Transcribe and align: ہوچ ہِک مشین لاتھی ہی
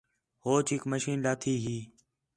ہوچ 0.45 0.67
ہِک 0.73 0.83
مشین 0.91 1.17
لاتھی 1.25 1.53
ہی 1.63 1.77